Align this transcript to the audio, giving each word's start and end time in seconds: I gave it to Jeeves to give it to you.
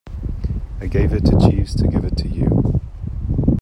I 0.79 0.87
gave 0.87 1.13
it 1.13 1.25
to 1.25 1.37
Jeeves 1.37 1.75
to 1.75 1.87
give 1.87 2.03
it 2.05 2.17
to 2.17 2.27
you. 2.27 2.81